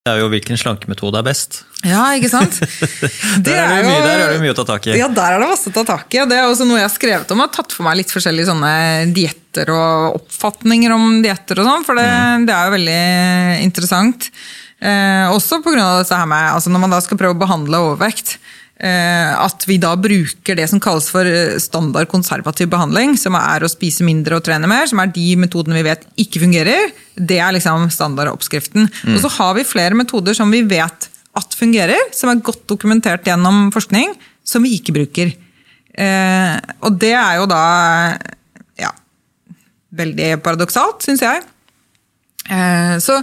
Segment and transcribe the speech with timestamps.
[0.00, 1.58] Det er jo hvilken slankemetode er best.
[1.84, 2.54] Ja, ikke sant?
[3.44, 4.94] der, er det mye, der er det mye å ta tak i.
[4.96, 6.22] Ja, der er det masse å ta tak i.
[6.30, 7.42] Det er også noe jeg har skrevet om.
[7.42, 8.70] Jeg har tatt for meg litt forskjellige sånne
[9.12, 12.48] dietter og oppfatninger om dietter og sånn, for det, mm.
[12.48, 13.02] det, er jo veldig
[13.66, 14.30] interessant.
[14.80, 18.38] Eh, også av dette her med, altså Når man da skal prøve å behandle overvekt,
[18.80, 23.68] at vi da bruker det som kalles for eh, standard konservativ behandling, som er å
[23.68, 26.94] spise mindre og trene mer, som er de metodene vi vet ikke fungerer.
[27.14, 28.88] Det er liksom standardoppskriften.
[28.88, 29.14] Mm.
[29.14, 33.28] Og så har vi flere metoder som vi vet at fungerer, som er godt dokumentert
[33.28, 35.34] gjennom forskning, som vi ikke bruker.
[36.00, 37.62] Eh, og det er jo da
[38.80, 38.94] ja,
[40.00, 41.44] veldig paradoksalt, syns jeg.
[42.50, 43.14] Eh, så,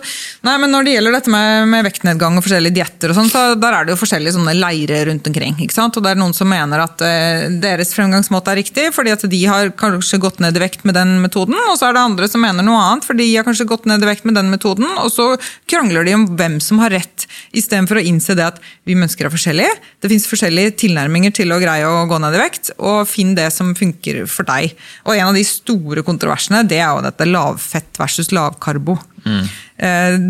[0.48, 3.76] nei, men Når det gjelder dette med, med vektnedgang og forskjellige dietter, sånn, så der
[3.76, 5.58] er det jo forskjellige sånne leirer rundt omkring.
[5.63, 5.98] ikke sant?
[6.00, 9.41] Og det er Noen som mener at uh, deres fremgangsmåte er riktig, fordi at de
[9.50, 11.58] har kanskje gått ned i vekt med den metoden.
[11.67, 14.03] Og så er det andre som mener noe annet, fordi de har kanskje gått ned
[14.03, 14.88] i vekt med den metoden.
[15.03, 15.28] Og så
[15.70, 19.34] krangler de om hvem som har rett, istedenfor å innse det at vi mennesker er
[19.34, 19.75] forskjellige.
[20.03, 23.50] Det fins forskjellige tilnærminger til å greie å gå ned i vekt, og finn det
[23.55, 24.78] som funker for deg.
[25.05, 28.98] Og en av de store kontroversene det er jo dette lavfett versus lavkarbo.
[29.28, 29.47] Mm.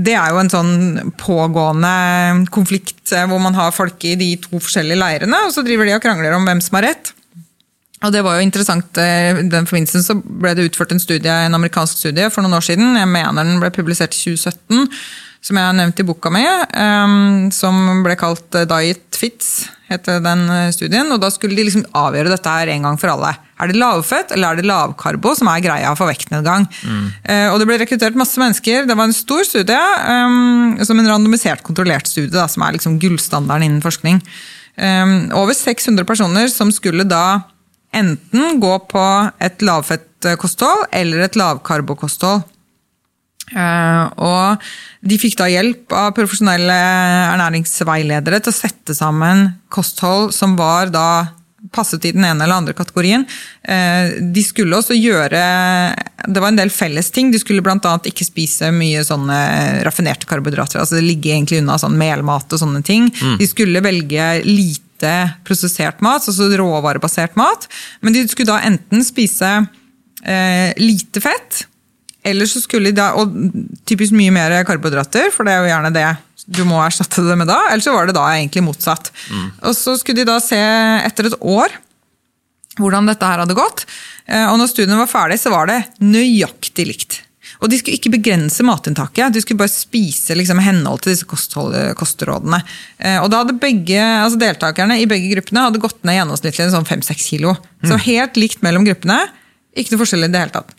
[0.03, 4.59] Det er jo en sånn pågående konflikt eh, hvor man har folk i de to
[4.59, 7.13] forskjellige leirene, og så driver de og krangler om hvem som har rett.
[8.03, 11.31] Og det var jo interessant, eh, I den forbindelsen så ble det utført en studie,
[11.31, 12.99] en amerikansk studie for noen år siden.
[12.99, 14.91] Jeg mener den ble publisert i 2017
[15.47, 16.41] som jeg har nevnt i boka mi,
[17.55, 20.41] som ble kalt Diet Fits, heter den
[20.75, 21.07] studien.
[21.13, 23.31] og Da skulle de liksom avgjøre dette her en gang for alle.
[23.57, 26.67] Er det lavfett eller er det lavkarbo som er greia for vektnedgang?
[26.85, 27.05] Mm.
[27.25, 28.85] Uh, og Det ble rekruttert masse mennesker.
[28.89, 32.99] Det var en stor studie, um, som en randomisert, kontrollert studie, da, som er liksom
[33.01, 34.21] gullstandarden innen forskning.
[34.77, 37.41] Um, over 600 personer som skulle da
[37.95, 39.07] enten gå på
[39.41, 42.45] et lavfettkosthold eller et lavkarbokosthold.
[43.47, 44.63] Uh, og
[45.07, 46.75] de fikk da hjelp av profesjonelle
[47.31, 51.07] ernæringsveiledere til å sette sammen kosthold som var da
[51.73, 53.25] passet i den ene eller andre kategorien.
[53.67, 55.41] Uh, de skulle også gjøre
[56.27, 57.31] Det var en del felles ting.
[57.31, 57.93] De skulle bl.a.
[58.09, 59.39] ikke spise mye sånne
[59.87, 60.81] raffinerte karbohydrater.
[60.81, 63.09] altså det ligger egentlig unna sånn melmat og sånne ting.
[63.13, 63.37] Mm.
[63.41, 65.15] De skulle velge lite
[65.45, 67.67] prosessert mat, altså råvarebasert mat.
[68.01, 71.65] Men de skulle da enten spise uh, lite fett
[72.27, 73.35] eller så skulle de da, og
[73.87, 76.07] typisk mye mer karbohydrater, for det er jo gjerne det
[76.47, 77.59] du må erstatte det med da.
[77.71, 79.11] Eller så var det da egentlig motsatt.
[79.27, 79.47] Mm.
[79.67, 80.59] Og så skulle de da se
[81.03, 81.75] etter et år
[82.77, 83.85] hvordan dette her hadde gått.
[84.29, 87.21] Eh, og når studien var ferdig, så var det nøyaktig likt.
[87.63, 92.59] Og de skulle ikke begrense matinntaket, de skulle bare spise liksom, henhold til disse kostrådene.
[92.99, 96.87] Eh, og da hadde begge, altså Deltakerne i begge gruppene hadde gått ned gjennomsnittlig sånn
[96.87, 97.55] 5-6 kilo.
[97.81, 97.91] Mm.
[97.91, 99.23] Så helt likt mellom gruppene.
[99.77, 100.75] Ikke noe forskjell i det hele tatt.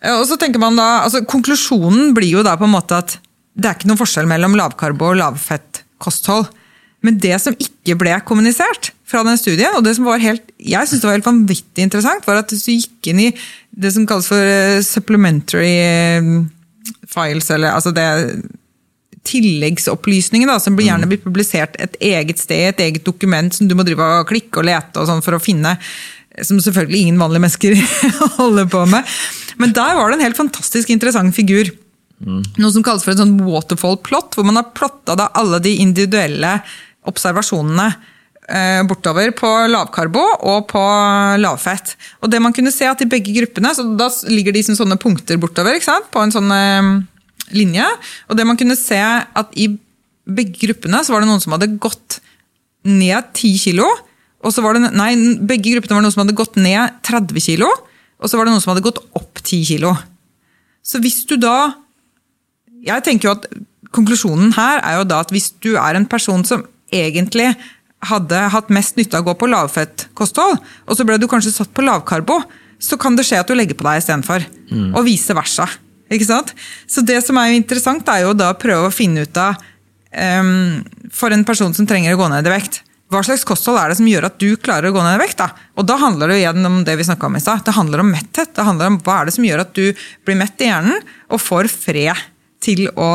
[0.00, 3.18] Eh, og så tenker man da, altså Konklusjonen blir jo da på en måte at
[3.60, 6.48] det er ikke noen forskjell mellom lavkarbo og lavfettkosthold.
[7.04, 10.88] Men det som ikke ble kommunisert fra den studien, og det som var helt, jeg
[10.88, 13.30] synes det var helt vanvittig interessant, var at hvis du gikk inn i
[13.70, 16.30] det som kalles for eh, supplementary eh,
[17.10, 18.06] files, eller altså det
[19.30, 21.10] tilleggsopplysningene som gjerne mm.
[21.10, 24.68] blir publisert et eget sted, et eget dokument som du må drive og klikke og
[24.68, 25.76] lete og sånn for å finne
[26.46, 27.76] som selvfølgelig ingen vanlige mennesker
[28.38, 29.16] holder på med.
[29.60, 31.68] Men der var det en helt fantastisk interessant figur.
[32.20, 32.40] Mm.
[32.60, 36.58] Noe som kalles for en sånn waterfall plot, hvor man har plotta alle de individuelle
[37.08, 37.86] observasjonene
[38.44, 40.82] eh, bortover på lavkarbo og på
[41.40, 41.94] lavfett.
[42.20, 45.00] Og det man kunne se at i begge gruppene, så Da ligger de som sånne
[45.00, 46.92] punkter bortover på en sånn eh,
[47.56, 47.88] linje.
[48.28, 49.72] Og det man kunne se at i
[50.30, 52.20] begge gruppene så var det noen som hadde gått
[52.84, 53.88] ned 10 kilo
[54.40, 55.12] og så var det, nei,
[55.44, 57.68] Begge gruppene var noen som hadde gått ned 30 kilo,
[58.20, 59.92] og så var det noen som hadde gått opp 10 kilo.
[60.80, 61.72] Så hvis du da
[62.86, 63.50] Jeg tenker jo at
[63.90, 66.62] Konklusjonen her er jo da at hvis du er en person som
[66.94, 67.48] egentlig
[68.06, 71.72] hadde hatt mest nytte av å gå på lavfettkosthold, og så ble du kanskje satt
[71.74, 72.38] på lavkarbo,
[72.80, 74.46] så kan det skje at du legger på deg istedenfor.
[74.70, 74.92] Mm.
[74.94, 75.66] Og vice versa.
[76.10, 76.54] Ikke sant?
[76.90, 79.58] Så det som er jo interessant, er jo da å prøve å finne ut av
[80.40, 80.80] um,
[81.14, 83.98] For en person som trenger å gå ned i vekt, hva slags kosthold er det
[83.98, 85.40] som gjør at du klarer å gå ned i vekt?
[85.42, 85.50] da?
[85.74, 87.64] Og da handler det igjen om det vi om i stad.
[87.66, 88.54] Det handler om metthet.
[88.54, 91.42] Det handler om hva er det som gjør at du blir mett i hjernen og
[91.42, 92.14] får fred
[92.62, 93.10] til å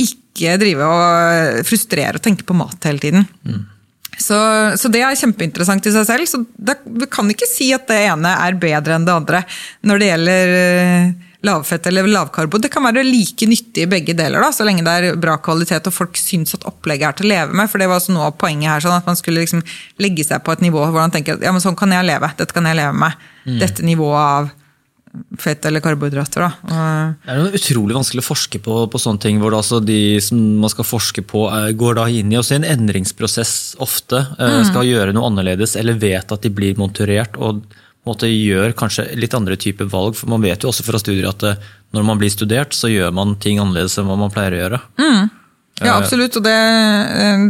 [0.00, 3.26] ikke drive og frustrere og tenke på mat hele tiden.
[3.46, 3.64] Mm.
[4.16, 4.36] Så,
[4.80, 6.28] så, det er kjempeinteressant i seg selv.
[6.28, 9.42] Så det, vi kan ikke si at det ene er bedre enn det andre
[9.84, 10.52] når det gjelder
[11.46, 12.58] lavfett eller lavkarbo.
[12.58, 15.86] Det kan være like nyttig i begge deler, da, så lenge det er bra kvalitet
[15.86, 17.70] og folk syns at opplegget er til å leve med.
[17.70, 19.62] For det var også noe av poenget her, sånn at man skulle liksom
[20.02, 22.32] legge seg på et nivå hvor man tenker at ja, men sånn kan jeg leve,
[22.40, 23.26] dette kan jeg leve med.
[23.46, 23.58] Mm.
[23.62, 24.54] Dette nivået av
[25.40, 26.44] fett eller karbohydrater.
[26.44, 26.76] Da.
[27.22, 30.40] Det er noe utrolig vanskelig å forske på, på sånne ting, hvor altså de som
[30.62, 34.22] man skal forske på, er, går da inn i også en endringsprosess ofte.
[34.38, 34.62] Mm.
[34.70, 37.36] Skal gjøre noe annerledes, eller vet at de blir monturert.
[37.40, 37.64] og
[38.06, 40.16] måte gjør kanskje litt andre typer valg.
[40.18, 41.66] For man vet jo også fra studier at eh,
[41.96, 44.80] når man blir studert, så gjør man ting annerledes enn hva man pleier å gjøre.
[45.84, 46.36] Ja, absolutt.
[46.38, 47.42] Og det, eh,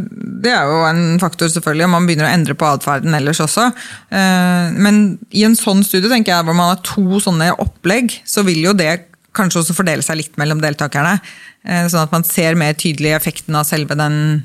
[0.43, 3.69] det er jo en faktor, selvfølgelig, om man begynner å endre på atferden ellers også.
[4.11, 8.45] Eh, Men i en sånn studie, tenker jeg, hvor man har to sånne opplegg, så
[8.45, 9.07] vil jo det
[9.37, 11.21] kanskje også fordele seg litt mellom deltakerne.
[11.65, 14.45] eh, Sånn at man ser mer tydelig effekten av selve den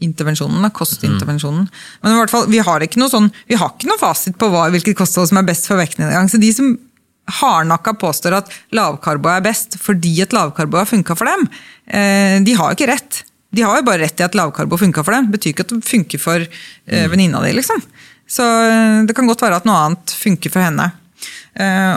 [0.00, 1.68] intervensjonen, da, kostintervensjonen.
[2.02, 4.50] Men i hvert fall, vi har ikke noe, sånn, vi har ikke noe fasit på
[4.52, 6.28] hva, hvilket kosthold som er best for vektnedgang.
[6.28, 6.78] Så de som
[7.26, 11.46] hardnakka påstår at lavkarbo er best fordi et lavkarbo har funka for dem,
[11.86, 13.22] eh, de har jo ikke rett.
[13.54, 15.28] De har jo bare rett i at lavkarbo funka for dem.
[15.28, 17.54] Det betyr ikke at det funker for eh, venninna di.
[17.56, 17.82] Liksom.
[18.28, 20.90] Så eh, det kan godt være at noe annet funker for henne.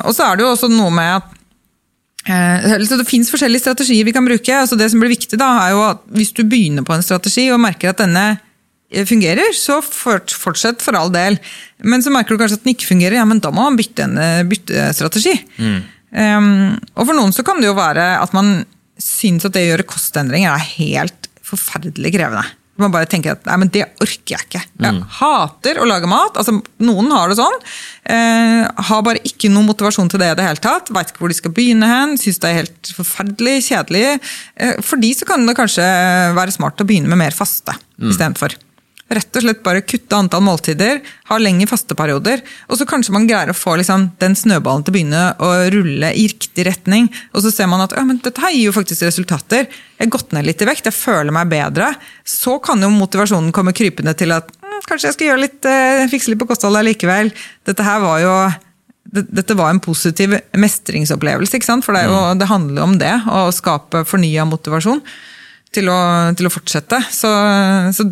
[0.07, 1.33] Og så er det jo også noe med at
[2.29, 4.53] Det finnes forskjellige strategier vi kan bruke.
[4.55, 7.49] altså Det som blir viktig da, er jo at Hvis du begynner på en strategi
[7.51, 8.39] og merker at denne
[9.05, 11.37] fungerer, så fortsett for all del.
[11.85, 14.03] Men så merker du kanskje at den ikke fungerer, ja, men da må man bytte,
[14.07, 15.35] en, eh, bytte strategi.
[16.09, 18.63] Um, og for noen så kan det jo være at man
[18.99, 22.47] syns at det å gjøre kostendringer er helt forferdelig krevende.
[22.79, 24.61] Man bare tenker at nei, men det orker jeg ikke.
[24.79, 26.37] Jeg hater å lage mat.
[26.39, 27.57] altså Noen har det sånn.
[28.07, 30.87] Eh, har bare ikke noe motivasjon til det i det hele tatt.
[30.95, 32.15] Veit ikke hvor de skal begynne hen.
[32.21, 34.05] Syns det er helt forferdelig kjedelig.
[34.55, 35.83] Eh, for de så kan det kanskje
[36.39, 38.13] være smart å begynne med mer faste Mm.
[38.13, 38.55] istedenfor.
[39.09, 40.99] Rett og slett bare kutte antall måltider,
[41.31, 44.97] ha lengre fasteperioder, og så kanskje man greier å få liksom, den snøballen til å
[44.97, 47.09] begynne å rulle i riktig retning.
[47.33, 49.65] Og så ser man at ja, men dette her gir jo faktisk resultater.
[49.97, 51.89] Jeg har gått ned litt i vekt, jeg føler meg bedre.
[52.21, 56.29] Så kan jo motivasjonen komme krypende til at mm, kanskje jeg skal litt, eh, fikse
[56.29, 57.33] litt på kostholdet likevel.
[57.65, 58.35] Dette her var jo
[59.09, 61.85] dette var en positiv mestringsopplevelse, ikke sant?
[61.85, 63.15] for det, jo, det handler om det.
[63.25, 65.01] Å skape fornya motivasjon
[65.75, 65.99] til å,
[66.37, 66.99] til å fortsette.
[67.13, 67.31] Så,
[67.95, 68.05] så,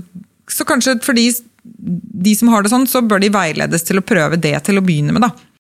[0.52, 1.28] så kanskje for de,
[2.36, 5.16] som har det sånn, så bør de veiledes til å prøve det til å begynne
[5.16, 5.26] med.
[5.26, 5.47] da.